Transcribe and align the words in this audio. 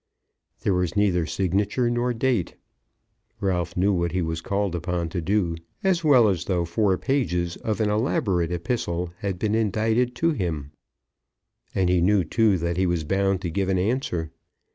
There 0.61 0.73
was 0.73 0.95
neither 0.97 1.27
signature 1.27 1.87
nor 1.91 2.11
date. 2.11 2.55
Ralph 3.39 3.77
knew 3.77 3.93
what 3.93 4.13
he 4.13 4.23
was 4.23 4.41
called 4.41 4.73
upon 4.73 5.09
to 5.09 5.21
do, 5.21 5.55
as 5.83 6.03
well 6.03 6.27
as 6.27 6.45
though 6.45 6.65
four 6.65 6.97
pages 6.97 7.55
of 7.57 7.79
an 7.79 7.91
elaborate 7.91 8.51
epistle 8.51 9.13
had 9.19 9.37
been 9.37 9.53
indited 9.53 10.15
to 10.15 10.31
him. 10.31 10.71
And 11.75 11.87
he 11.87 12.01
knew, 12.01 12.23
too, 12.23 12.57
that 12.57 12.77
he 12.77 12.87
was 12.87 13.03
bound 13.03 13.41
to 13.43 13.51
give 13.51 13.69
an 13.69 13.77
answer. 13.77 14.31